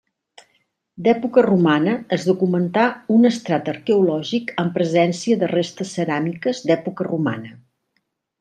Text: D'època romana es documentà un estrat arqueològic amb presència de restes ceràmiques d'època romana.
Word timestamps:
D'època 1.07 1.41
romana 1.45 1.93
es 2.17 2.25
documentà 2.29 2.85
un 3.17 3.29
estrat 3.31 3.69
arqueològic 3.75 4.51
amb 4.65 4.75
presència 4.81 5.41
de 5.45 5.51
restes 5.55 5.95
ceràmiques 5.99 6.67
d'època 6.71 7.09
romana. 7.13 7.55